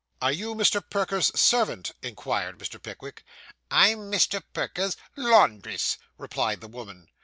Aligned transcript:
Are 0.19 0.31
you 0.31 0.55
Mr. 0.55 0.81
Perker's 0.89 1.27
servant?' 1.39 1.91
inquired 2.01 2.57
Mr. 2.57 2.81
Pickwick. 2.81 3.23
'I 3.69 3.87
am 3.89 3.99
Mr. 4.11 4.41
Perker's 4.51 4.97
laundress,' 5.15 5.99
replied 6.17 6.59
the 6.59 6.67
woman. 6.67 7.07